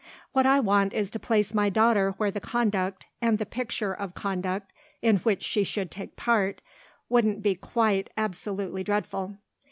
[0.31, 4.15] "What I want is to place my daughter where the conduct and the picture of
[4.15, 6.59] conduct in which she should take part
[7.07, 9.37] wouldn't be quite absolutely dreadful.